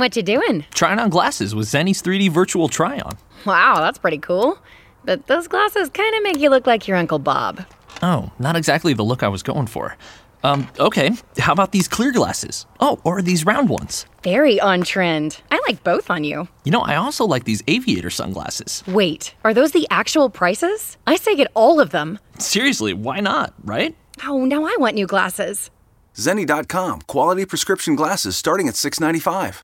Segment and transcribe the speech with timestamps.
[0.00, 0.64] What you doing?
[0.72, 3.18] Trying on glasses with Zenni's 3D virtual try-on.
[3.44, 4.58] Wow, that's pretty cool.
[5.04, 7.66] But those glasses kind of make you look like your Uncle Bob.
[8.02, 9.98] Oh, not exactly the look I was going for.
[10.42, 12.64] Um, okay, how about these clear glasses?
[12.80, 14.06] Oh, or these round ones?
[14.22, 15.42] Very on trend.
[15.50, 16.48] I like both on you.
[16.64, 18.82] You know, I also like these aviator sunglasses.
[18.86, 20.96] Wait, are those the actual prices?
[21.06, 22.18] I say get all of them.
[22.38, 23.94] Seriously, why not, right?
[24.24, 25.70] Oh, now I want new glasses.
[26.14, 29.60] Zenni.com, quality prescription glasses starting at $6.95.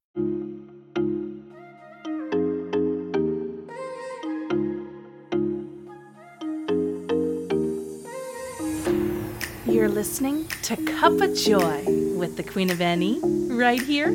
[9.97, 14.09] listening to Cuppa Joy with the Queen of NE right here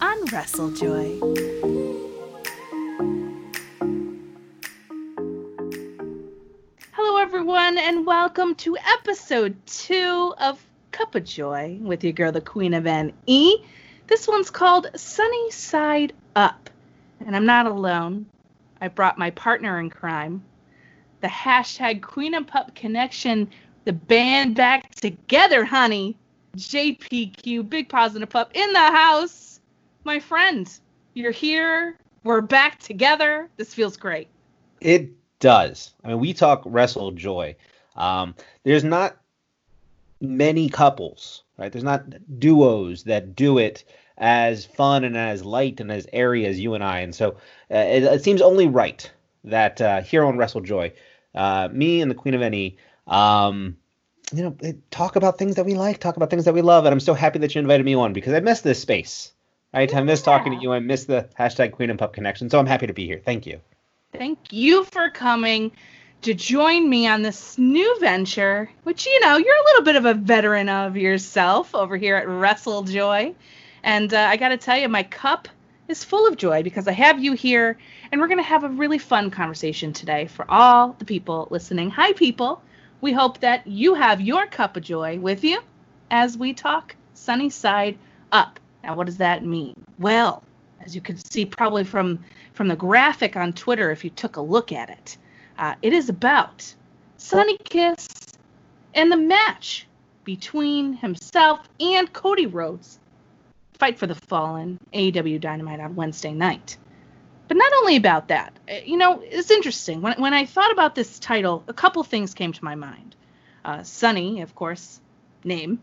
[0.00, 1.18] on Wrestle Joy.
[6.92, 12.72] Hello, everyone, and welcome to episode two of Cuppa Joy with your girl, the Queen
[12.72, 13.62] of NE.
[14.06, 16.70] This one's called Sonny Side Up,
[17.20, 18.24] and I'm not alone.
[18.80, 20.42] I brought my partner in crime,
[21.20, 23.50] the hashtag Queen and Pup Connection,
[23.86, 26.18] the band back together, honey.
[26.56, 29.60] JPQ, Big Paws on a Pup in the house.
[30.04, 30.68] My friend,
[31.14, 31.96] you're here.
[32.24, 33.48] We're back together.
[33.56, 34.28] This feels great.
[34.80, 35.94] It does.
[36.02, 37.54] I mean, we talk wrestle joy.
[37.94, 39.16] Um, there's not
[40.20, 41.70] many couples, right?
[41.70, 42.06] There's not
[42.40, 43.84] duos that do it
[44.18, 47.00] as fun and as light and as airy as you and I.
[47.00, 47.32] And so
[47.70, 49.08] uh, it, it, seems only right
[49.44, 50.92] that uh, here on Wrestle Joy,
[51.34, 53.76] uh, me and the Queen of NE, um,
[54.32, 54.56] you know,
[54.90, 56.84] talk about things that we like, talk about things that we love.
[56.84, 59.32] And I'm so happy that you invited me on because I miss this space,
[59.72, 59.92] right?
[59.94, 60.72] I miss talking to you.
[60.72, 62.50] I miss the hashtag Queen and Pup connection.
[62.50, 63.20] So I'm happy to be here.
[63.24, 63.60] Thank you.
[64.12, 65.72] Thank you for coming
[66.22, 70.06] to join me on this new venture, which, you know, you're a little bit of
[70.06, 73.34] a veteran of yourself over here at Wrestle Joy.
[73.84, 75.48] And uh, I got to tell you, my cup
[75.88, 77.78] is full of joy because I have you here,
[78.10, 81.90] and we're going to have a really fun conversation today for all the people listening.
[81.90, 82.62] Hi, people.
[83.00, 85.60] We hope that you have your cup of joy with you
[86.10, 87.98] as we talk sunny side
[88.32, 88.58] up.
[88.82, 89.74] Now, what does that mean?
[89.98, 90.42] Well,
[90.80, 94.40] as you can see probably from from the graphic on Twitter, if you took a
[94.40, 95.18] look at it,
[95.58, 96.74] uh, it is about
[97.18, 98.08] Sonny Kiss
[98.94, 99.86] and the match
[100.24, 102.98] between himself and Cody Rhodes.
[103.74, 106.78] Fight for the Fallen, AEW Dynamite on Wednesday night.
[107.48, 110.02] But not only about that, uh, you know, it's interesting.
[110.02, 113.14] When, when I thought about this title, a couple things came to my mind.
[113.64, 115.00] Uh, Sonny, of course,
[115.44, 115.80] name.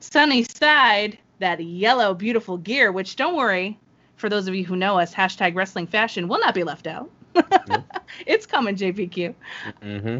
[0.00, 3.78] Sunny Side, that yellow, beautiful gear, which don't worry,
[4.16, 7.10] for those of you who know us, hashtag wrestling fashion will not be left out.
[8.26, 9.34] it's coming, JPQ.
[9.82, 10.18] Mm-hmm.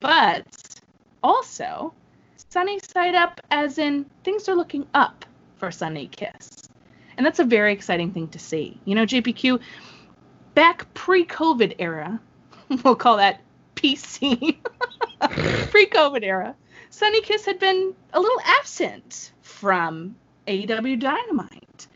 [0.00, 0.46] But
[1.22, 1.94] also,
[2.50, 5.24] sunny side up, as in things are looking up
[5.56, 6.68] for Sonny Kiss.
[7.16, 8.78] And that's a very exciting thing to see.
[8.84, 9.60] You know, JPQ,
[10.54, 12.20] back pre COVID era,
[12.84, 13.40] we'll call that
[13.76, 14.56] PC,
[15.70, 16.54] pre COVID era,
[16.90, 20.14] Sonny Kiss had been a little absent from
[20.46, 21.86] AEW Dynamite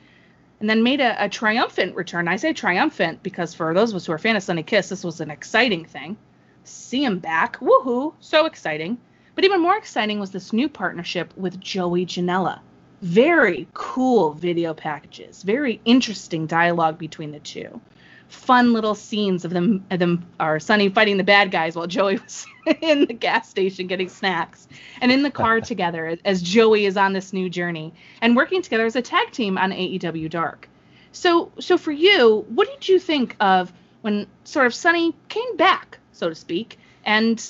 [0.59, 2.29] and then made a, a, triumphant return.
[2.29, 5.05] I say triumphant because for those of us who are fans of Sonny Kiss, this
[5.05, 6.17] was an exciting thing.
[6.65, 7.59] See him back.
[7.61, 8.15] Woohoo!
[8.21, 8.97] So exciting.
[9.35, 12.61] But even more exciting was this new partnership with Joey Janela.
[13.03, 17.81] Very cool video packages, very interesting dialogue between the two
[18.29, 22.19] fun little scenes of them of them are Sonny fighting the bad guys while Joey
[22.25, 22.47] was
[22.81, 24.69] in the gas station getting snacks
[25.01, 28.87] and in the car together as Joey is on this new journey and working together
[28.87, 30.69] as a tag team on AEW Dark.
[31.13, 33.73] So so for you, what did you think of
[34.03, 37.43] when sort of Sonny came back, so to speak, and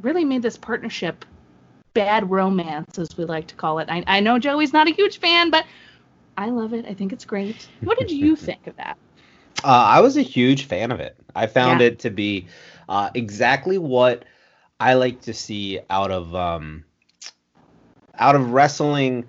[0.00, 1.24] really made this partnership
[1.94, 3.88] bad romance, as we like to call it?
[3.90, 5.66] I, I know Joey's not a huge fan, but
[6.36, 6.86] I love it.
[6.86, 7.68] I think it's great.
[7.80, 8.96] What did you think of that?
[9.64, 11.16] Uh, I was a huge fan of it.
[11.34, 11.88] I found yeah.
[11.88, 12.46] it to be
[12.88, 14.24] uh, exactly what
[14.80, 16.84] I like to see out of um,
[18.18, 19.26] out of wrestling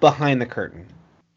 [0.00, 0.86] behind the curtain.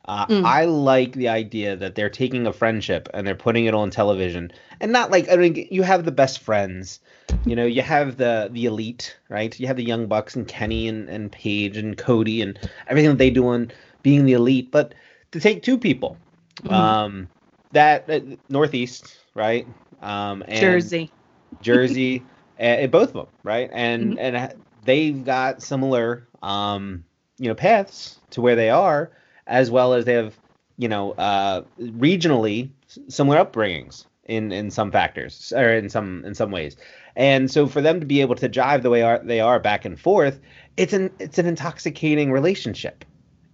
[0.05, 0.43] Uh, mm.
[0.43, 4.51] I like the idea that they're taking a friendship and they're putting it on television,
[4.79, 6.99] and not like I mean, you have the best friends,
[7.45, 9.59] you know, you have the the elite, right?
[9.59, 12.57] You have the young bucks and Kenny and and Paige and Cody and
[12.87, 13.71] everything that they do on
[14.01, 14.93] being the elite, but
[15.31, 16.17] to take two people
[16.63, 16.71] Mhm.
[16.71, 17.27] Um,
[17.71, 18.19] that uh,
[18.49, 19.67] Northeast, right?
[20.01, 21.11] Um, and Jersey.
[21.61, 22.23] Jersey,
[22.57, 23.69] and, both of them, right?
[23.71, 24.19] And Mhm.
[24.19, 24.49] and uh,
[24.83, 27.03] they've got similar, um,
[27.37, 29.11] you know, paths to where they are,
[29.47, 30.37] as well as they have,
[30.77, 32.71] you know, uh, regionally
[33.07, 36.75] similar upbringings in in some factors or in some in some ways.
[37.15, 39.85] And so for them to be able to jive the way are, they are back
[39.85, 40.39] and forth,
[40.77, 43.03] it's an it's an intoxicating relationship.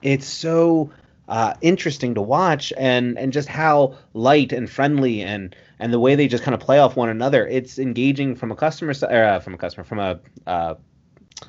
[0.02, 0.92] It's so
[1.28, 6.16] uh, interesting to watch and and just how light and friendly and and the way
[6.16, 7.48] they just kind of play off one another.
[7.48, 10.76] It's engaging from a customer side, uh, from a customer, from a uh,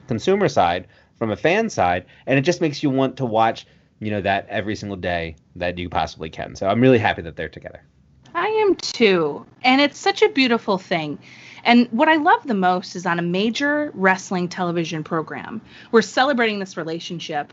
[0.09, 0.89] consumer side,
[1.19, 3.67] from a fan side, and it just makes you want to watch,
[4.01, 6.57] you know, that every single day that you possibly can.
[6.57, 7.83] So I'm really happy that they're together.
[8.35, 9.47] I am too.
[9.63, 11.19] And it's such a beautiful thing.
[11.65, 16.59] And what I love the most is on a major wrestling television program, we're celebrating
[16.59, 17.53] this relationship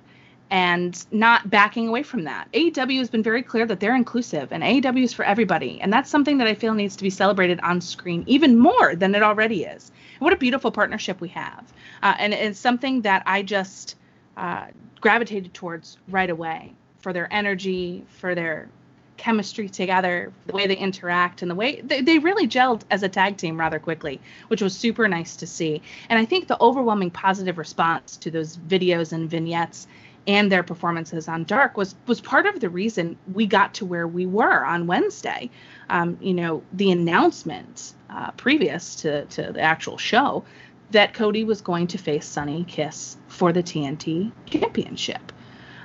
[0.50, 2.52] and not backing away from that.
[2.52, 5.82] AEW has been very clear that they're inclusive and AEW is for everybody.
[5.82, 9.16] And that's something that I feel needs to be celebrated on screen even more than
[9.16, 9.92] it already is.
[10.20, 11.74] What a beautiful partnership we have.
[12.04, 13.96] Uh, and it's something that I just
[14.38, 14.68] uh,
[15.02, 18.70] gravitated towards right away for their energy, for their
[19.18, 23.10] chemistry together, the way they interact, and the way they, they really gelled as a
[23.10, 25.82] tag team rather quickly, which was super nice to see.
[26.10, 29.88] And I think the overwhelming positive response to those videos and vignettes
[30.28, 34.08] and their performances on Dark was was part of the reason we got to where
[34.08, 35.50] we were on Wednesday.
[35.90, 40.44] Um, you know, the announcement uh, previous to to the actual show
[40.92, 45.32] that Cody was going to face Sonny Kiss for the TNT Championship.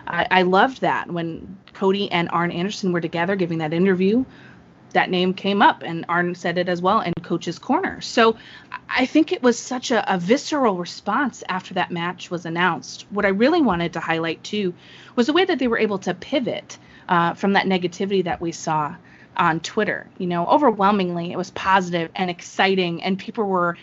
[0.07, 4.25] I, I loved that when Cody and Arn Anderson were together giving that interview.
[4.93, 8.01] That name came up, and Arn said it as well in Coach's Corner.
[8.01, 8.37] So
[8.89, 13.07] I think it was such a, a visceral response after that match was announced.
[13.11, 14.73] What I really wanted to highlight too
[15.15, 18.53] was the way that they were able to pivot uh, from that negativity that we
[18.53, 18.97] saw
[19.37, 20.09] on Twitter.
[20.17, 23.77] You know, overwhelmingly, it was positive and exciting, and people were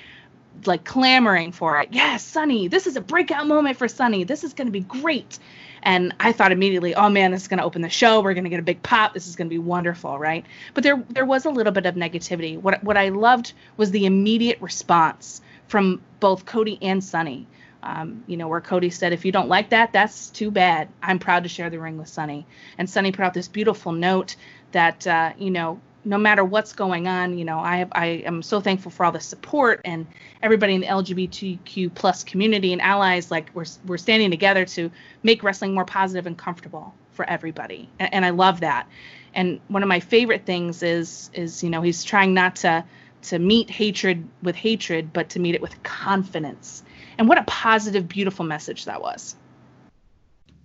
[0.65, 1.89] like clamoring for it.
[1.91, 4.23] Yes, Sonny, this is a breakout moment for Sonny.
[4.23, 5.37] This is going to be great.
[5.85, 8.19] And I thought immediately, oh man, this is going to open the show.
[8.19, 9.13] We're going to get a big pop.
[9.13, 10.43] This is going to be wonderful, right?
[10.73, 12.59] But there there was a little bit of negativity.
[12.59, 17.47] What what I loved was the immediate response from both Cody and Sonny.
[17.83, 20.89] Um, you know, where Cody said, if you don't like that, that's too bad.
[21.03, 22.47] I'm proud to share the ring with Sonny.
[22.79, 24.35] And Sonny put out this beautiful note
[24.71, 28.43] that, uh, you know, no matter what's going on, you know, I have, I am
[28.43, 30.05] so thankful for all the support and
[30.41, 33.31] everybody in the LGBTQ plus community and allies.
[33.31, 34.91] Like we're we're standing together to
[35.23, 38.87] make wrestling more positive and comfortable for everybody, and, and I love that.
[39.33, 42.85] And one of my favorite things is is you know he's trying not to
[43.23, 46.83] to meet hatred with hatred, but to meet it with confidence.
[47.17, 49.35] And what a positive, beautiful message that was.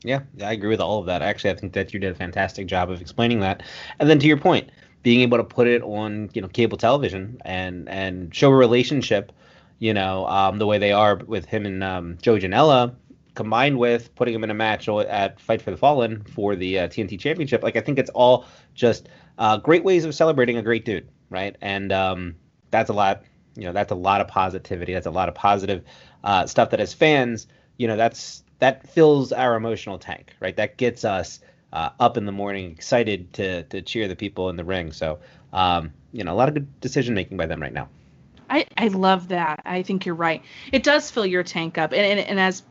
[0.03, 1.23] Yeah, I agree with all of that.
[1.23, 3.63] Actually, I think that you did a fantastic job of explaining that.
[3.99, 4.71] And then to your point,
[5.03, 9.33] being able to put it on, you know, cable television and and show a relationship,
[9.79, 12.95] you know, um, the way they are with him and um, Joe Janela,
[13.35, 16.89] combined with putting him in a match at Fight for the Fallen for the uh,
[16.89, 17.63] TNT Championship.
[17.63, 18.45] Like I think it's all
[18.75, 19.09] just
[19.39, 21.57] uh, great ways of celebrating a great dude, right?
[21.61, 22.37] And um,
[22.71, 23.23] that's a lot.
[23.57, 24.93] You know, that's a lot of positivity.
[24.93, 25.85] That's a lot of positive
[26.23, 27.47] uh, stuff that as fans,
[27.79, 30.55] you know, that's that fills our emotional tank, right?
[30.57, 31.41] That gets us
[31.73, 34.93] uh, up in the morning, excited to to cheer the people in the ring.
[34.93, 35.19] So,
[35.53, 37.89] um, you know, a lot of good decision making by them right now.
[38.51, 39.63] I, I love that.
[39.65, 40.43] I think you're right.
[40.73, 41.93] It does fill your tank up.
[41.93, 42.65] And, and, and as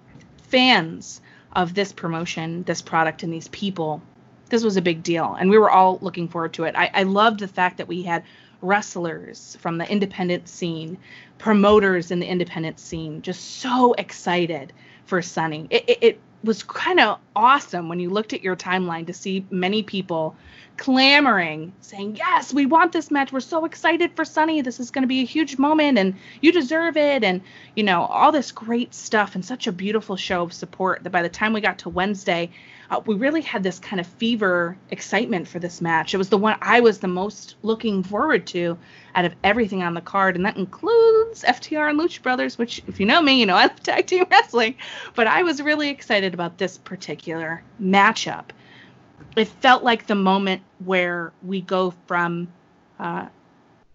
[0.44, 1.22] fans
[1.54, 4.02] of this promotion, this product, and these people,
[4.50, 5.36] this was a big deal.
[5.40, 6.76] And we were all looking forward to it.
[6.76, 8.24] I, I loved the fact that we had
[8.62, 10.98] wrestlers from the independent scene,
[11.38, 14.74] promoters in the independent scene, just so excited
[15.06, 15.68] for Sonny.
[15.70, 19.46] It, it, it was kind of awesome when you looked at your timeline to see
[19.50, 20.36] many people
[20.80, 23.34] clamoring, saying, Yes, we want this match.
[23.34, 24.62] We're so excited for Sonny.
[24.62, 27.24] This is going to be a huge moment and you deserve it.
[27.24, 27.42] And,
[27.76, 31.22] you know, all this great stuff and such a beautiful show of support that by
[31.22, 32.50] the time we got to Wednesday,
[32.90, 36.14] uh, we really had this kind of fever excitement for this match.
[36.14, 38.78] It was the one I was the most looking forward to
[39.16, 43.00] out of everything on the card, and that includes FTR and Lucha Brothers, which, if
[43.00, 44.76] you know me, you know I love tag team wrestling.
[45.14, 48.46] But I was really excited about this particular matchup.
[49.36, 52.48] It felt like the moment where we go from
[53.00, 53.28] uh,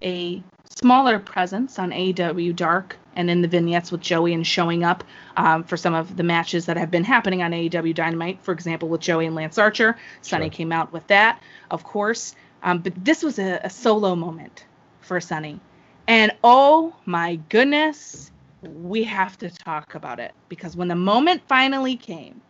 [0.02, 0.42] a
[0.76, 5.04] smaller presence on AEW Dark and in the vignettes with Joey and showing up
[5.36, 8.88] um, for some of the matches that have been happening on AEW Dynamite, for example,
[8.88, 9.96] with Joey and Lance Archer.
[10.22, 10.50] Sonny Sure.
[10.50, 11.40] came out with that,
[11.70, 12.34] of course.
[12.62, 14.64] Um, but this was a, a solo moment
[15.00, 15.60] for Sonny.
[16.08, 18.30] And oh my goodness,
[18.62, 22.40] we have to talk about it because when the moment finally came,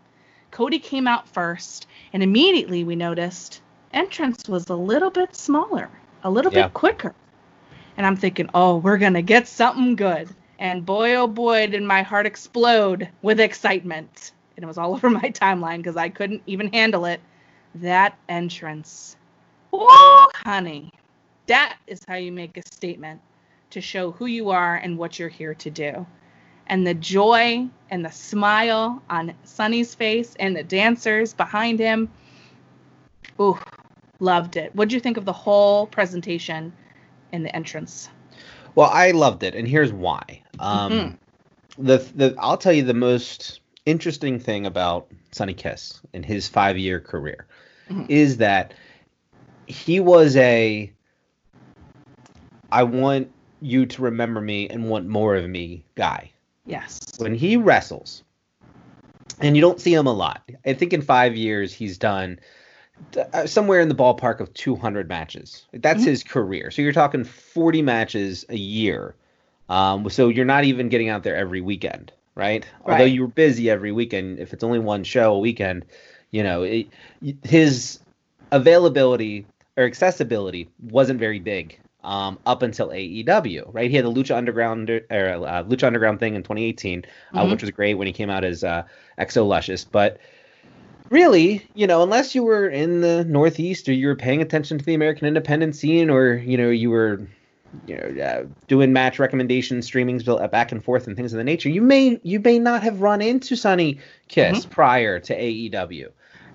[0.55, 3.61] Cody came out first, and immediately we noticed
[3.93, 5.91] entrance was a little bit smaller,
[6.23, 6.67] a little Yeah.
[6.67, 7.13] bit quicker.
[7.97, 10.29] And I'm thinking, oh, we're going to get something good.
[10.61, 14.31] And boy, oh boy, did my heart explode with excitement.
[14.57, 17.21] And it was all over my timeline because I couldn't even handle it.
[17.75, 19.17] That entrance.
[19.73, 20.93] Whoa, honey.
[21.49, 23.21] That is how you make a statement
[23.71, 26.07] to show who you are and what you're here to do.
[26.67, 32.09] And the joy and the smile on Sonny's face and the dancers behind him.
[33.41, 33.59] Ooh,
[34.21, 34.75] loved it.
[34.75, 36.73] What'd you think of the whole presentation
[37.33, 38.09] in the entrance?
[38.75, 40.43] Well, I loved it, and here's why.
[40.59, 41.19] Um, Mhm.
[41.77, 46.79] The the I'll tell you the most interesting thing about Sonny Kiss in his five
[46.79, 47.47] year career
[47.91, 48.07] Mhm.
[48.09, 48.75] is that
[49.67, 50.91] he was a
[52.71, 53.29] I want
[53.61, 56.31] you to remember me and want more of me guy.
[56.67, 57.01] Yes.
[57.19, 58.23] When he wrestles,
[59.41, 60.43] and you don't see him a lot.
[60.65, 62.39] I think in five years he's done
[63.33, 65.67] uh, somewhere in the ballpark of 200 matches.
[65.73, 66.07] That's Mhm.
[66.07, 66.71] his career.
[66.71, 69.15] So you're talking 40 matches a year.
[69.69, 72.65] Um, so you're not even getting out there every weekend, right?
[72.85, 72.93] right?
[72.93, 75.87] Although you're busy every weekend, if it's only one show a weekend,
[76.31, 76.89] you know, it,
[77.43, 78.01] his
[78.53, 83.91] availability or accessibility wasn't very big um, up until AEW, right?
[83.91, 87.51] He had the Lucha Underground or uh, Lucha Underground thing in 2018, uh, Mhm.
[87.51, 88.85] which was great when he came out as uh,
[89.19, 90.19] XO Lishus, but
[91.11, 94.85] really, you know, unless you were in the Northeast or you were paying attention to
[94.85, 97.21] the American independent scene, or you know, you were,
[97.87, 101.69] you know, uh, doing match recommendations, streamings back and forth, and things of the nature,
[101.69, 106.11] you may you may not have run into Sonny Kiss prior to AEW.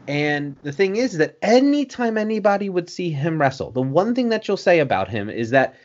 [0.07, 4.47] And the thing is that anytime anybody would see him wrestle, the one thing that
[4.47, 5.75] you'll say about him is that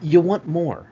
[0.00, 0.90] you want more.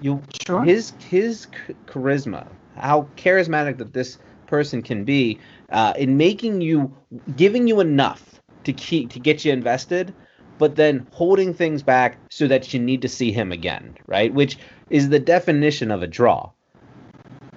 [0.00, 0.64] You Sure.
[0.64, 1.46] his his
[1.86, 5.38] charisma, how charismatic that this person can be,
[5.70, 6.92] uh, in making you,
[7.36, 10.12] giving you enough to keep to get you invested,
[10.58, 14.32] but then holding things back so that you need to see him again, right?
[14.34, 14.58] Which
[14.88, 16.50] is the definition of a draw.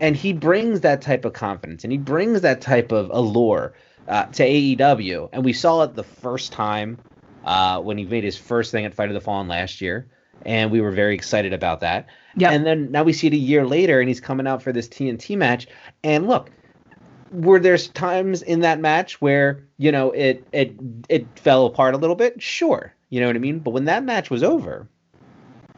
[0.03, 3.73] And he brings that type of confidence, and he brings that type of allure
[4.09, 6.97] uh, to AEW, and we saw it the first time
[7.45, 10.09] uh, when he made his first thing at Fight of the Fallen last year,
[10.45, 12.07] and we were very excited about that.
[12.35, 12.51] Yep.
[12.51, 14.89] And then now we see it a year later, and he's coming out for this
[14.89, 15.67] TNT match.
[16.03, 16.51] And look,
[17.31, 20.73] were there times in that match where you know it it
[21.07, 22.41] it fell apart a little bit?
[22.41, 23.59] Sure, you know what I mean.
[23.59, 24.85] But when that match was over,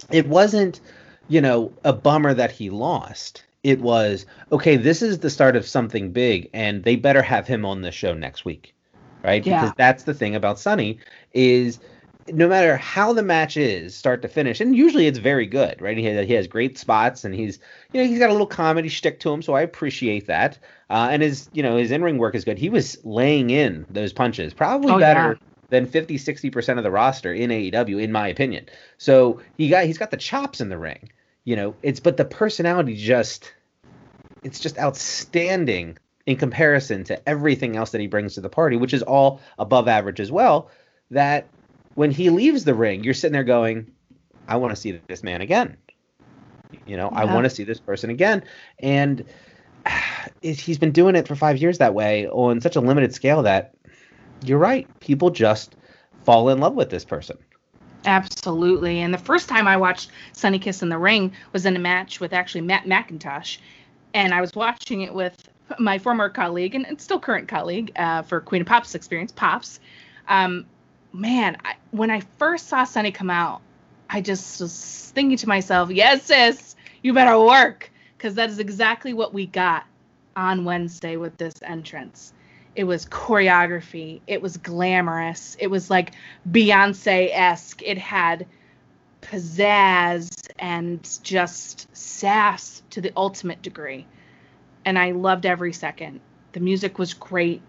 [0.09, 0.81] it wasn't
[1.27, 3.43] you know a bummer that he lost.
[3.65, 4.77] It was okay.
[4.77, 8.13] This is the start of something big, and they better have him on the show
[8.13, 8.75] next week,
[9.23, 9.45] right?
[9.45, 9.61] Yeah.
[9.61, 10.99] Because that's the thing about Sonny
[11.33, 11.79] is
[12.27, 15.97] no matter how the match is, start to finish, and usually it's very good, right?
[15.97, 17.59] He has, he has great spots, and he's
[17.91, 20.59] you know he's got a little comedy shtick to him, so I appreciate that.
[20.89, 22.59] Uh, and his you know his in ring work is good.
[22.59, 25.47] He was laying in those punches, probably Oh, better yeah.
[25.69, 28.65] than 50 60 percent of the roster in AEW, in my opinion.
[28.97, 31.09] So he got he's got the chops in the ring,
[31.45, 31.75] you know.
[31.81, 33.53] It's but the personality just
[34.43, 38.93] it's just outstanding in comparison to everything else that he brings to the party, which
[38.93, 40.69] is all above average as well.
[41.11, 41.47] That
[41.93, 43.91] when he leaves the ring, you're sitting there going,
[44.47, 45.77] I want to see this man again.
[46.85, 48.43] You know, I want to see this person again.
[48.79, 49.25] And
[50.41, 53.73] he's been doing it for five years that way on such a limited scale that
[54.43, 54.87] you're right.
[54.99, 55.75] People just
[56.23, 57.37] fall in love with this person.
[58.05, 58.99] Absolutely.
[59.01, 62.19] And the first time I watched Sonny Kiss in the Ring was in a match
[62.19, 63.57] with actually Matt McIntosh.
[64.13, 68.39] And I was watching it with my former colleague and, still current colleague uh, for
[68.39, 69.79] Queen of Pops experience, Pops.
[70.27, 70.65] Um,
[71.11, 73.61] man, I, when I first saw Sonny come out,
[74.09, 77.91] I just was thinking to myself, yes, sis, you better work.
[78.17, 79.85] Because that is exactly what we got
[80.35, 82.33] on Wednesday with this entrance.
[82.75, 84.21] It was choreography.
[84.27, 85.55] It was glamorous.
[85.59, 86.11] It was like
[86.49, 87.81] Beyonce esque.
[87.81, 88.45] It had
[89.21, 90.29] pizzazz
[90.59, 94.05] and just sass to the ultimate degree.
[94.83, 96.19] And I loved every second.
[96.51, 97.61] The music was great.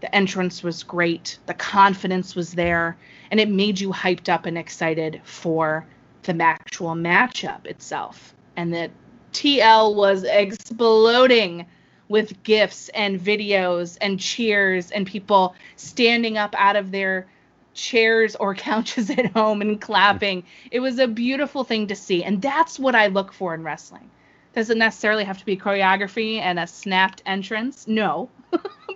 [0.00, 1.38] The entrance was great.
[1.46, 2.96] The confidence was there.
[3.30, 5.86] And it made you hyped up and excited for
[6.22, 8.34] the actual matchup itself.
[8.56, 8.90] And that
[9.32, 11.66] TL was exploding
[12.08, 17.26] with gifts and videos and cheers and people standing up out of their
[17.74, 20.44] chairs or couches at home and clapping.
[20.70, 22.24] It was a beautiful thing to see.
[22.24, 24.10] And that's what I look for in wrestling.
[24.54, 27.88] Doesn't necessarily have to be choreography and a snapped entrance.
[27.88, 28.30] No.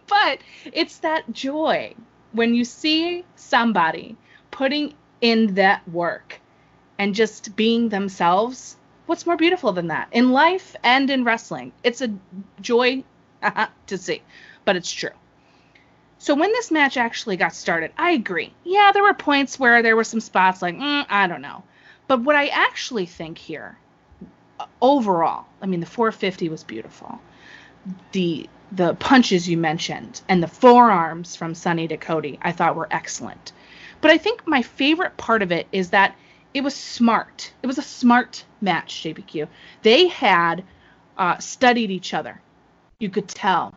[0.07, 0.39] but
[0.73, 1.95] it's that joy
[2.33, 4.17] when you see somebody
[4.51, 6.41] putting in that work
[6.99, 8.77] and just being themselves.
[9.09, 11.73] What's more beautiful than that in life and in wrestling?
[11.83, 12.11] It's a
[12.61, 13.05] joy
[13.87, 14.21] to see,
[14.67, 15.17] but it's true.
[16.19, 18.53] So when this match actually got started, I agree.
[18.65, 21.63] Yeah, there were points where there were some spots like, mm, I don't know.
[22.07, 23.79] But what I actually think here,
[24.83, 27.19] overall, I mean, the 450 was beautiful.
[28.13, 32.89] The the punches you mentioned and the forearms from Sonny to Cody, I thought were
[32.91, 33.53] excellent.
[34.03, 36.15] But I think my favorite part of it is that
[36.59, 37.53] it was smart.
[37.63, 39.47] It was a smart match, JPQ.
[39.83, 40.65] They had
[41.17, 42.41] uh, studied each other.
[42.99, 43.75] You could tell.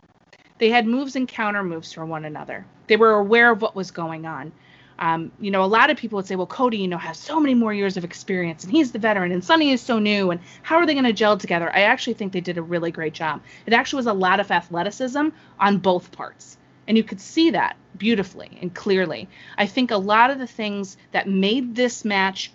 [0.58, 2.66] They had moves and counter moves for one another.
[2.88, 4.50] They were aware of what was going on.
[4.98, 7.38] Um, you know, a lot of people would say, well, Cody, you know, has so
[7.38, 10.40] many more years of experience and he's the veteran and Sonny is so new and
[10.62, 11.70] how are they going to gel together?
[11.74, 13.42] I actually think they did a really great job.
[13.64, 15.28] It actually was a lot of athleticism
[15.60, 16.58] on both parts.
[16.88, 19.28] And you could see that beautifully and clearly.
[19.56, 22.52] I think a lot of the things that made this match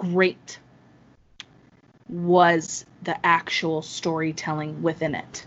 [0.00, 0.58] great
[2.08, 5.44] was the actual storytelling within it.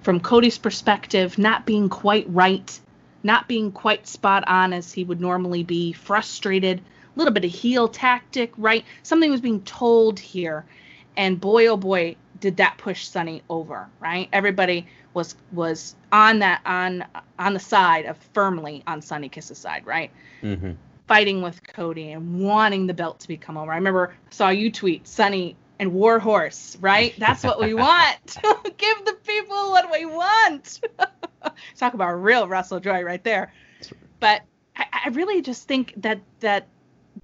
[0.00, 2.80] From Cody's perspective, not being quite right,
[3.22, 7.50] not being quite spot on as he would normally be, frustrated, a little bit of
[7.50, 8.84] heel tactic, right?
[9.02, 10.64] Something was being told here.
[11.16, 14.28] And boy, oh boy, did that push Sonny over, right?
[14.32, 17.04] Everybody was was on that on
[17.38, 20.10] on the side of firmly on Sonny Kiss's side, right?
[20.42, 20.72] Mm-hmm.
[21.06, 23.72] Fighting with Cody and wanting the belt to become over.
[23.72, 27.12] I remember saw you tweet Sonny and Warhorse, right?
[27.18, 28.38] That's what we want.
[28.78, 30.80] Give the people what we want.
[31.76, 33.52] Talk about real Wrestle Joy right there.
[34.20, 34.42] But
[34.76, 36.68] I, I really just think that that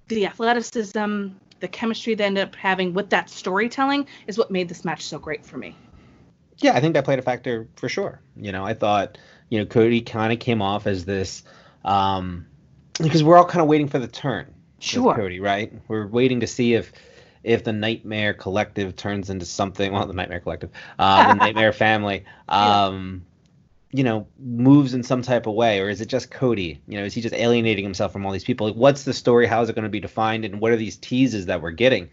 [0.07, 1.27] the athleticism,
[1.59, 5.19] the chemistry they ended up having with that storytelling is what made this match so
[5.19, 5.75] great for me.
[6.57, 8.21] Yeah, I think that played a factor for sure.
[8.35, 9.17] You know, I thought,
[9.47, 11.43] you know, Cody kind of came off as this,
[11.85, 12.45] um,
[13.01, 14.53] because we're all kind of waiting for the turn.
[14.79, 15.15] Sure.
[15.15, 15.73] Cody, right?
[15.87, 16.91] We're waiting to see if
[17.43, 19.93] if the Nightmare Collective turns into something.
[19.93, 22.25] Well, the Nightmare Collective, uh, the Nightmare Family.
[22.47, 23.25] Um,
[23.91, 26.79] you know, moves in some type of way, or is it just Cody?
[26.87, 28.67] You know, is he just alienating himself from all these people?
[28.67, 29.47] Like, what's the story?
[29.47, 30.45] How is it going to be defined?
[30.45, 32.09] And what are these teases that we're getting?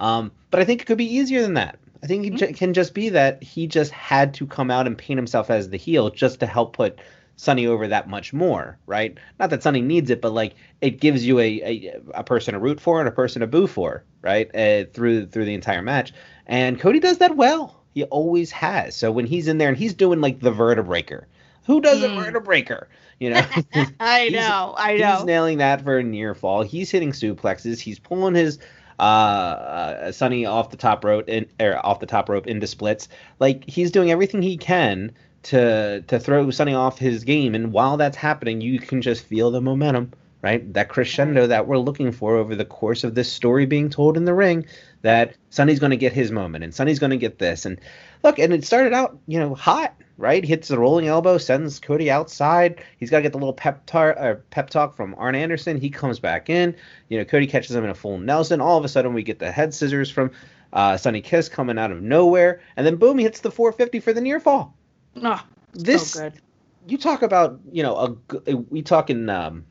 [0.00, 1.78] Um, but I think it could be easier than that.
[2.02, 2.54] I think it mm-hmm.
[2.54, 5.76] can just be that he just had to come out and paint himself as the
[5.76, 6.98] heel just to help put
[7.40, 9.16] Sonny over that much more, right?
[9.38, 12.60] Not that Sonny needs it, but like it gives you a, a, a person to
[12.60, 14.54] root for and a person to boo for, right?
[14.54, 16.12] Uh, through through the entire match,
[16.44, 17.82] and Cody does that well.
[17.94, 18.94] He always has.
[18.94, 21.24] So when he's in there and he's doing like the vertebreaker,
[21.64, 22.14] who does mm.
[22.14, 22.88] a vertebreaker?
[23.18, 23.46] You know,
[24.00, 25.16] I know, I know.
[25.16, 26.62] He's nailing that for a near fall.
[26.62, 27.80] He's hitting suplexes.
[27.80, 28.58] He's pulling his
[28.98, 33.08] uh, uh, Sonny off the top rope and or off the top rope into splits.
[33.38, 35.12] Like he's doing everything he can
[35.44, 37.54] to to throw Sonny off his game.
[37.54, 40.72] And while that's happening, you can just feel the momentum, right?
[40.74, 44.24] That crescendo that we're looking for over the course of this story being told in
[44.24, 44.66] the ring.
[45.02, 47.64] That Sonny's going to get his moment, and Sonny's going to get this.
[47.64, 47.80] And
[48.22, 50.44] look, and it started out, you know, hot, right?
[50.44, 52.82] Hits the rolling elbow, sends Cody outside.
[52.98, 55.80] He's got to get the little pep, tar- uh, pep talk from Arn Anderson.
[55.80, 56.76] He comes back in.
[57.08, 58.60] You know, Cody catches him in a full Nelson.
[58.60, 60.32] All of a sudden, we get the head scissors from
[60.74, 64.12] uh, Sonny Kiss coming out of nowhere, and then boom, he hits the 450 for
[64.12, 64.76] the near fall.
[65.16, 65.42] Oh,
[65.72, 66.40] this so good.
[66.86, 69.64] you talk about you know a, we talk in um,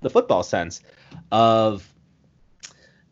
[0.00, 0.80] the football sense
[1.30, 1.88] of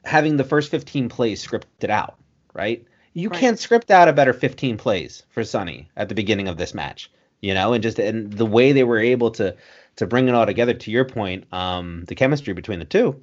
[0.04, 2.16] having the first 15 plays scripted out,
[2.54, 2.84] right?
[3.12, 3.40] You right.
[3.40, 7.10] can't script out a better 15 plays for Sonny at the beginning of this match,
[7.40, 9.56] you know, and just and the way they were able to
[9.96, 10.74] to bring it all together.
[10.74, 13.22] To your point, um, the chemistry between the two,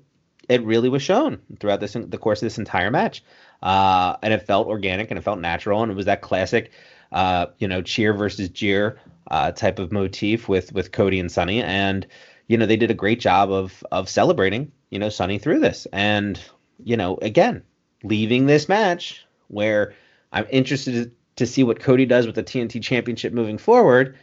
[0.50, 3.24] it really was shown throughout this the course of this entire match,
[3.63, 6.72] uh, and it felt organic and it felt natural, and it was that classic
[7.12, 11.62] uh, you know, cheer versus jeer uh, type of motif with with Cody and Sonny,
[11.62, 12.06] and
[12.48, 15.88] you know they did a great job of of celebrating you know Sonny through this,
[15.91, 16.39] and
[16.84, 17.63] you know again
[18.04, 19.93] leaving this match where
[20.32, 24.15] I'm interested to see what Cody does with the TNT Championship moving forward.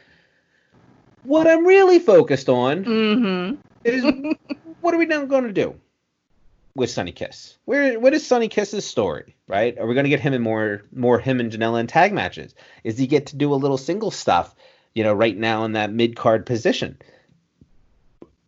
[1.23, 3.55] What I'm really focused on mm-hmm.
[3.85, 4.05] is
[4.81, 5.75] what are we now going to do?
[6.77, 7.57] With Sonny Kiss?
[7.67, 9.37] Where what is Sonny Kiss's story?
[9.47, 9.79] Right?
[9.79, 12.55] Are we going to get him in more more him and Janela in tag matches?
[12.83, 14.55] Is he get to do a little single stuff?
[14.95, 16.99] You know, right now in that mid card position.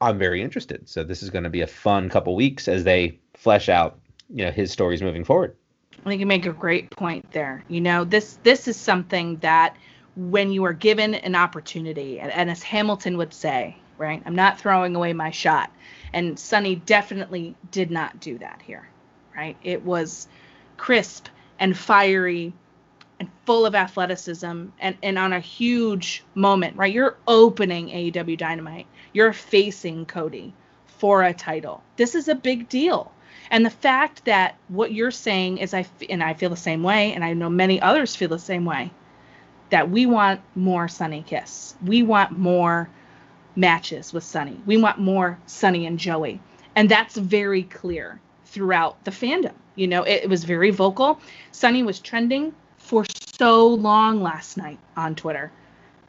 [0.01, 0.89] I'm very interested.
[0.89, 3.99] So this is going to be a fun couple weeks as they flesh out
[4.31, 5.57] you know his stories moving forward.
[6.05, 7.65] I think you make a great point there.
[7.69, 9.77] You know, this this is something that
[10.17, 14.23] when you are given an opportunity, and, and as Hamilton would say, right?
[14.25, 15.71] I'm not throwing away my shot.
[16.17, 18.89] And Sonny definitely did not do that here,
[19.37, 19.55] right?
[19.63, 20.29] It was
[20.79, 22.55] crisp and fiery
[23.21, 26.91] and full of athleticism and, and on a huge moment, right?
[26.91, 28.87] You're opening AEW Dynamite.
[29.13, 30.55] You're facing Cody
[30.87, 31.83] for a title.
[31.97, 33.13] This is a big deal.
[33.51, 37.13] And the fact that what you're saying is I and I feel the same way
[37.13, 38.91] and I know many others feel the same way
[39.69, 41.75] that we want more Sonny Kiss.
[41.85, 42.89] We want more
[43.57, 44.61] matches with Sonny.
[44.67, 46.41] We want more Sonny and Joey.
[46.75, 49.55] And that's very clear throughout the fandom.
[49.75, 51.21] You know, it, it was very vocal.
[51.53, 53.05] Sonny was trending for
[53.39, 55.51] so long last night on Twitter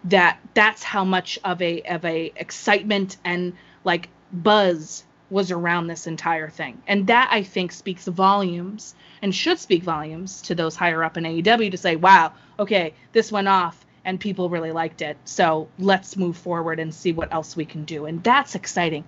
[0.06, 6.08] that that's how much of a of a excitement and like buzz was around this
[6.08, 6.82] entire thing.
[6.88, 11.26] And that I think speaks volumes and should speak volumes to those higher up in
[11.26, 15.18] AEW to say, wow, okay, this went off and people really liked it.
[15.26, 18.06] So let's move forward and see what else we can do.
[18.06, 19.04] And that's exciting.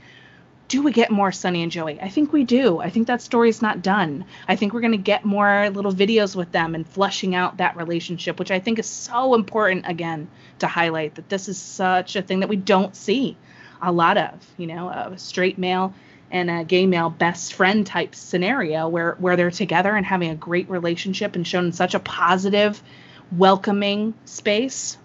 [0.67, 1.99] Do we get more Sonny and Joey?
[2.01, 2.79] I think we do.
[2.79, 4.25] I think that story's not done.
[4.49, 7.77] I think we're going to get more little videos with them and fleshing out that
[7.77, 10.27] relationship, which I think is so important, again,
[10.59, 13.37] to highlight that this is such a thing that we don't see
[13.81, 14.33] a lot of.
[14.57, 15.93] You know, a straight male
[16.29, 20.35] and a gay male best friend type scenario where where they're together and having a
[20.35, 22.83] great relationship and shown such a positive
[23.31, 24.97] welcoming space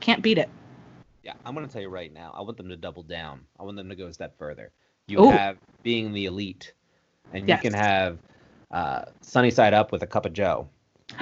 [0.00, 0.48] can't beat it
[1.22, 2.32] Yeah, I'm gonna tell you right now.
[2.36, 3.40] I want them to double down.
[3.60, 4.70] I want them to go a step further.
[5.06, 5.30] You Ooh.
[5.30, 6.72] have being the elite,
[7.34, 7.62] and Yes.
[7.62, 8.18] you can have
[8.70, 10.68] uh, sunny side up with a cup of Joe.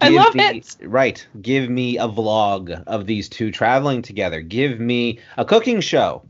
[0.00, 0.76] I love me- it.
[0.82, 1.26] Right.
[1.42, 4.40] Give me a vlog of these two traveling together.
[4.40, 6.22] Give me a cooking show.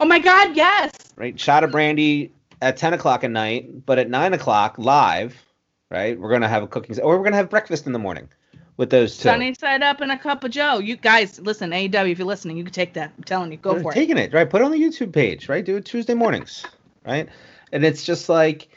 [0.00, 1.38] oh my god yes Right.
[1.38, 5.34] Shot of brandy at 10 o'clock at night, but at 9 o'clock live.
[5.90, 6.18] Right.
[6.18, 8.28] We're gonna have a cooking, or we're gonna have breakfast in the morning
[8.76, 9.22] with those two.
[9.22, 10.78] sunny side up and a cup of joe.
[10.78, 13.12] You guys listen aew if you're listening you can take that.
[13.16, 13.94] I'm telling you go They're for it.
[13.94, 14.48] taking it right?
[14.48, 15.64] Put it on the youtube page right?
[15.64, 16.64] Do it tuesday mornings
[17.06, 17.28] right?
[17.72, 18.68] And it's just like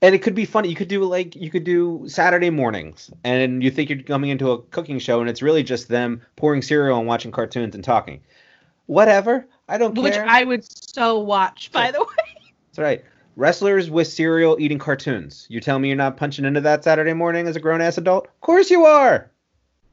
[0.00, 0.68] and it could be funny.
[0.68, 4.50] You could do like you could do saturday mornings and you think you're coming into
[4.50, 8.20] a cooking show and it's really just them pouring cereal and watching cartoons and talking.
[8.86, 9.46] Whatever.
[9.68, 10.24] I don't which care.
[10.24, 12.52] Which i would so watch by the way.
[12.72, 13.04] That's right
[13.36, 15.46] wrestlers with cereal eating cartoons.
[15.48, 18.26] You tell me you're not punching into that saturday morning as a grown-ass adult?
[18.26, 19.30] Of course you are!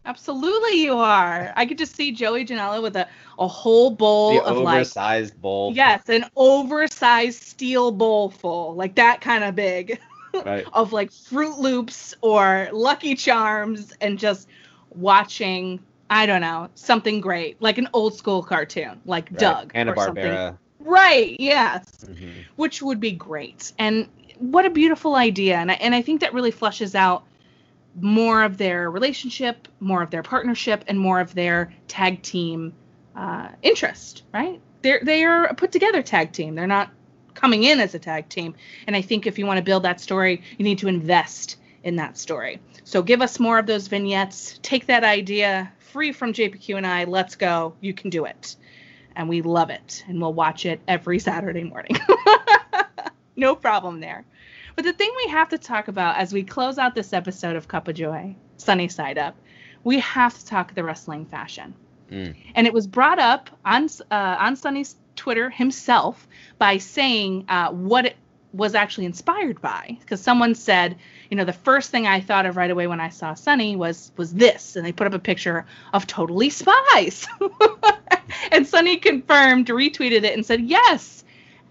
[0.05, 1.53] Absolutely you are.
[1.55, 5.39] I could just see joey janela with a, a whole bowl the of like oversized
[5.41, 5.73] bowl.
[5.73, 9.99] Yes, an oversized steel bowl full, like that kind of big,
[10.45, 10.65] right.
[10.73, 14.47] Of like Froot Loops or Lucky Charms, and just
[14.89, 19.95] watching, I don't know, something great, like an old school cartoon, like Doug Hanna or
[19.95, 20.25] something.
[20.25, 22.31] Barbera Right, yes, Mhm.
[22.55, 23.73] which would be great.
[23.77, 25.57] And what a beautiful idea.
[25.57, 27.23] And I, and I think that really flushes out
[27.99, 32.73] more of their relationship, more of their partnership, and more of their tag team
[33.15, 34.61] uh, interest, right?
[34.81, 36.55] They're they are a put together tag team.
[36.55, 36.91] They're not
[37.33, 38.55] coming in as a tag team.
[38.87, 41.97] And I think if you want to build that story, you need to invest in
[41.97, 42.59] that story.
[42.85, 44.59] So give us more of those vignettes.
[44.61, 47.03] Take that idea free from JPQ and I.
[47.05, 47.73] Let's go.
[47.81, 48.55] You can do it.
[49.19, 50.05] And we love it.
[50.07, 51.97] And we'll watch it every Saturday morning.
[53.35, 54.23] no problem there.
[54.77, 57.67] But the thing we have to talk about as we close out this episode of
[57.67, 59.35] Cuppa Joy, Sonny Side Up,
[59.83, 61.73] we have to talk the wrestling fashion.
[62.09, 62.33] Mm.
[62.55, 66.25] And it was brought up on uh, on Sonny's Twitter himself
[66.57, 68.15] by saying uh, what it
[68.53, 69.97] was actually inspired by.
[69.99, 70.97] Because someone said,
[71.29, 74.11] you know, the first thing I thought of right away when I saw Sonny was
[74.17, 77.27] was this, and they put up a picture of Totally Spies.
[78.51, 81.23] and Sonny confirmed, retweeted it, and said, yes,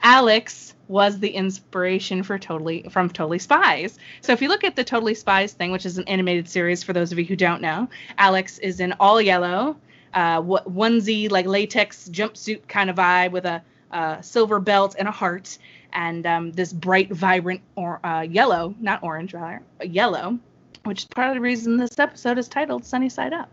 [0.02, 3.98] Alex was the inspiration for Totally from Totally Spies.
[4.22, 6.92] So if you look at the Totally Spies thing, which is an animated series for
[6.92, 9.76] those of you who don't know, Alex is in all yellow,
[10.14, 15.10] uh, onesie like latex jumpsuit kind of vibe with a uh, silver belt and a
[15.10, 15.58] heart,
[15.92, 20.38] and um, this bright, vibrant or uh, yellow, not orange rather, yellow,
[20.84, 23.50] which is part of the reason this episode is titled Sonny Side Up.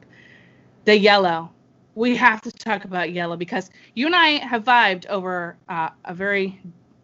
[0.85, 1.51] The yellow.
[1.95, 6.13] We have to talk about yellow because you and I have vibed over uh, a
[6.13, 6.59] very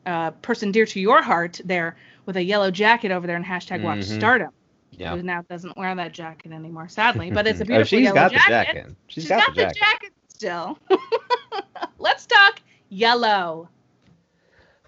[0.06, 3.82] uh, person dear to your heart there with a yellow jacket over there and hashtag
[3.84, 4.15] watch Mhm.
[4.17, 4.52] stardom.
[4.91, 7.32] yeah Who now doesn't wear that jacket anymore, sadly.
[7.32, 8.74] But it's a beautiful Oh, beautiful she's yellow got jacket.
[8.74, 9.78] the jacket she's got, got the jacket.
[9.80, 10.78] jacket still.
[11.98, 13.70] Let's talk yellow.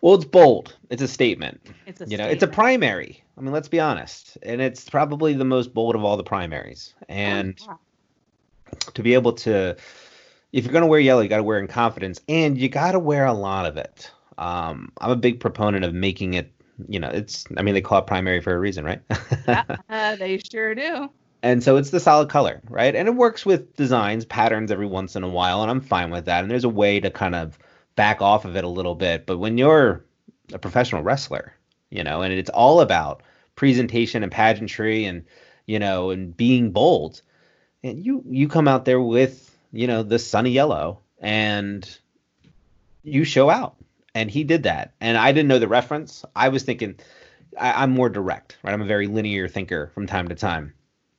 [0.04, 0.76] Well, it's bold.
[0.90, 1.66] It's a statement.
[1.86, 3.24] It's a you know, it's a primary.
[3.38, 6.94] I mean, let's be honest, and it's probably the most bold of all the primaries.
[7.08, 7.80] And Oh,
[8.96, 9.78] to be able to,
[10.52, 13.00] if you're gonna wear yellow, you got to wear in confidence, and you got to
[13.00, 14.12] wear a lot of it.
[14.38, 16.52] Um, I'm a big proponent of making it.
[16.90, 17.46] You know, it's.
[17.56, 19.02] I mean, they call it primary for a reason, right?
[19.48, 21.12] yeah, uh, they sure do.
[21.44, 22.94] And so it's the solid color, right?
[22.94, 26.26] And it works with designs, patterns every once in a while, and I'm fine with
[26.26, 26.42] that.
[26.42, 27.58] And there's a way to kind of
[27.96, 29.26] back off of it a little bit.
[29.26, 30.04] But when you're
[30.52, 31.54] a professional wrestler,
[31.90, 33.22] you know, and it's all about
[33.56, 35.26] presentation and pageantry and,
[35.66, 37.22] you know, and being bold,
[37.84, 41.98] and you you come out there with, you know, the sunny yellow and
[43.04, 43.76] you show out.
[44.16, 44.94] And he did that.
[45.02, 46.24] And I didn't know the reference.
[46.36, 47.00] I was thinking
[47.60, 48.74] I, I'm more direct, right?
[48.74, 50.74] I'm a very linear thinker from time to time.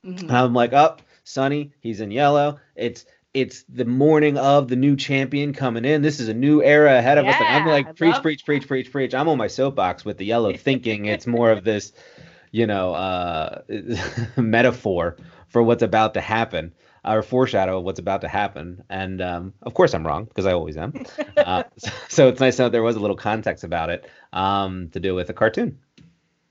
[0.04, 0.22] Mhm.
[0.22, 2.60] And I'm like, up, Sonny, he's in yellow.
[2.76, 3.04] It's
[3.34, 6.02] it's the morning of the new champion coming in.
[6.02, 7.38] This is a new era ahead of us.
[7.38, 9.14] Like, I'm like preach, preach, preach, preach, preach.
[9.14, 11.92] I'm on my soapbox with the yellow, thinking it's more of this,
[12.52, 13.62] you know, uh,
[14.36, 15.16] metaphor
[15.48, 16.72] for what's about to happen
[17.04, 18.84] or foreshadow of what's about to happen.
[18.88, 20.94] And um, of course, I'm wrong because I always am.
[21.36, 24.90] uh, so, so it's nice to know there was a little context about it um,
[24.90, 25.78] to do with a cartoon.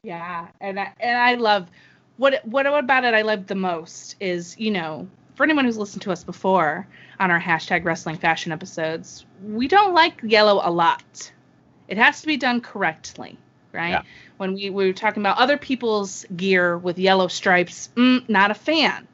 [0.03, 1.69] Yeah, and I, and I love
[2.17, 6.01] what what about it I love the most is you know for anyone who's listened
[6.03, 6.87] to us before
[7.19, 11.31] on our hashtag wrestling fashion episodes, we don't like yellow a lot.
[11.87, 13.37] It has to be done correctly,
[13.71, 13.89] right?
[13.89, 14.01] Yeah.
[14.37, 18.55] When we, we were talking about other people's gear with yellow stripes, mm, not a
[18.55, 19.07] fan.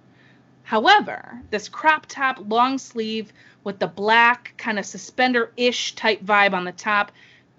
[0.63, 6.53] However, this crop top long sleeve with the black kind of suspender ish type vibe
[6.53, 7.11] on the top,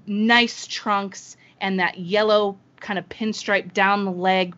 [0.07, 4.55] nice trunks, and that yellow kind of pinstripe down the leg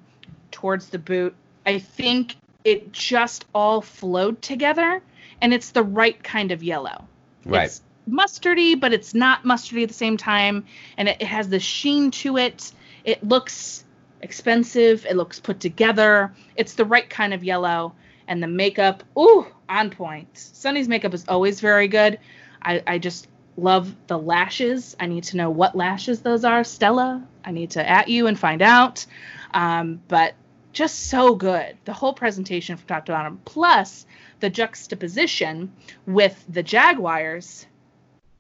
[0.51, 1.35] towards the boot.
[1.65, 5.03] I think it just all flowed together
[5.40, 7.07] and it's the right kind of yellow.
[7.44, 7.64] Right.
[7.64, 10.64] It's mustardy, but it's not mustardy at the same time.
[10.96, 12.72] And it, it has the sheen to it.
[13.05, 13.85] It looks
[14.20, 15.05] expensive.
[15.07, 16.33] It looks put together.
[16.57, 17.94] It's the right kind of yellow.
[18.29, 20.29] And the makeup, ooh, on point.
[20.35, 22.18] Sonny's makeup is always very good.
[22.62, 24.96] I, I just love the lashes.
[25.01, 26.62] I need to know what lashes those are.
[26.62, 29.05] Stella, I need to at you and find out.
[29.53, 30.35] Um, but
[30.72, 31.76] just so good.
[31.85, 34.06] The whole presentation from top to bottom, plus
[34.40, 35.72] the juxtaposition
[36.06, 37.66] with the Jaguars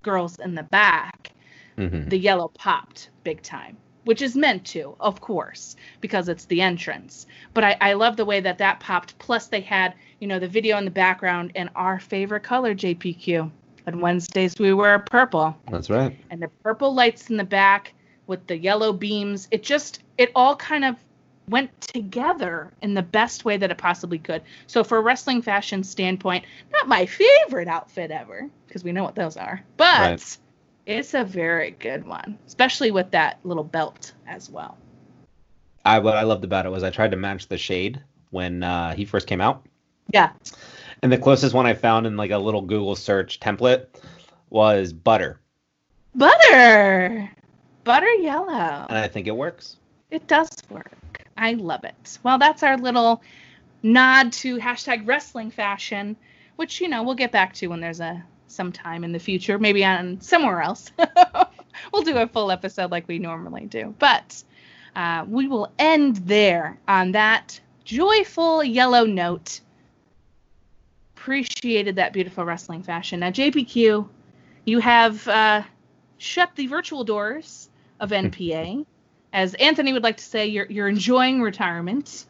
[0.02, 1.32] girls in the back,
[1.78, 2.10] Mhm.
[2.10, 7.26] the yellow popped big time, which is meant to, of course, because it's the entrance.
[7.54, 9.16] But I, I love the way that that popped.
[9.18, 13.50] Plus, they had, you know, the video in the background and our favorite color, JPQ.
[13.86, 16.16] On Wednesdays, we wear purple That's right.
[16.30, 17.94] and the purple lights in the back
[18.26, 19.48] with the yellow beams.
[19.50, 20.94] It just, it all kind of
[21.48, 24.42] went together in the best way that it possibly could.
[24.66, 29.14] So, for a wrestling fashion standpoint, not my favorite outfit ever, because we know what
[29.14, 30.38] those are, but Right.
[30.86, 34.78] it's a very good one, especially with that little belt as well.
[35.84, 38.00] I what I loved about it was I tried to match the shade
[38.30, 39.66] when uh, he first came out,
[40.12, 40.30] Yeah.
[41.02, 43.86] and the closest one I found in like a little Google search template
[44.48, 45.40] was butter,
[46.14, 47.30] Butter!
[47.84, 48.86] Butter yellow.
[48.88, 49.78] and I think it works.
[50.10, 50.92] It does work.
[51.42, 52.18] I love it.
[52.22, 53.20] Well, that's our little
[53.82, 56.16] nod to hashtag wrestling fashion,
[56.54, 59.58] which you know we'll get back to when there's a some time in the future,
[59.58, 60.92] maybe on somewhere else.
[61.92, 64.44] we'll do a full episode like we normally do, but
[64.94, 69.60] uh, we will end there on that joyful yellow note.
[71.16, 73.18] Appreciated that beautiful wrestling fashion.
[73.18, 74.08] Now, JPQ,
[74.64, 75.62] you have uh,
[76.18, 78.86] shut the virtual doors of NPA
[79.32, 82.26] as Anthony would like to say, you're you're enjoying retirement,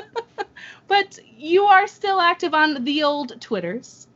[0.88, 4.06] but you are still active on the old Twitters.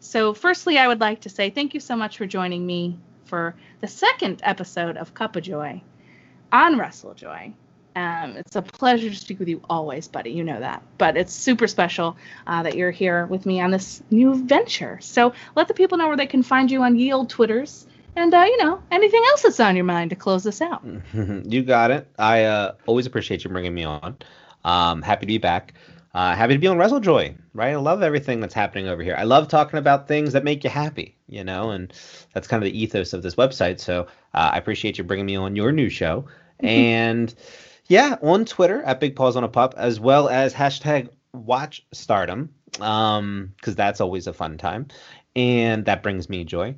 [0.00, 3.54] So, firstly, I would like to say thank you so much for joining me for
[3.80, 5.82] the second episode of Cuppa Joy
[6.50, 7.54] on WrestleJoy.
[7.94, 10.30] Um, it's a pleasure to speak with you always, buddy.
[10.30, 10.82] You know that.
[10.98, 14.98] But it's super special uh, that you're here with me on this new venture.
[15.00, 17.86] So let the people know where they can find you on ye old Twitters.
[18.14, 20.84] And, uh, you know, anything else that's on your mind to close this out.
[21.14, 22.06] you got it.
[22.18, 24.16] I uh, always appreciate you bringing me on.
[24.64, 25.74] Um, happy to be back.
[26.14, 27.72] Uh, happy to be on WrestleJoy, right?
[27.72, 29.16] I love everything that's happening over here.
[29.18, 31.90] I love talking about things that make you happy, you know, and
[32.34, 33.80] that's kind of the ethos of this website.
[33.80, 34.02] So
[34.34, 36.26] uh, I appreciate you bringing me on your new show.
[36.60, 37.34] and
[37.86, 42.50] yeah, on Twitter at Big Paws on a Pup, as well as hashtag Watch Stardom,
[42.80, 44.88] um, because that's always a fun time,
[45.34, 46.74] and that brings me joy.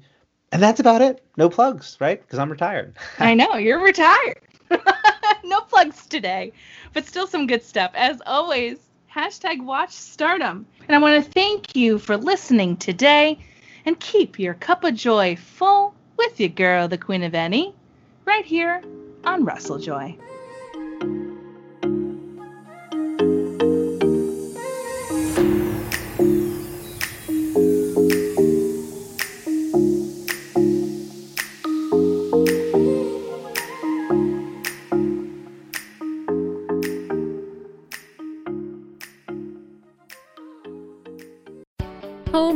[0.55, 1.21] And that's about it.
[1.37, 2.23] No plugs, right?
[2.23, 2.95] Because I'm retired.
[3.19, 4.41] I know, you're retired.
[5.45, 6.53] no plugs today,
[6.93, 7.91] but still some good stuff.
[7.95, 8.79] As always,
[9.13, 10.65] hashtag watch stardom.
[10.87, 13.41] And I want to thank you for listening today
[13.85, 17.75] and keep your cup of joy full with your girl, the Queen of NE,
[18.25, 18.81] right here
[19.25, 20.17] on WrestleJoy.
[20.17, 20.34] Home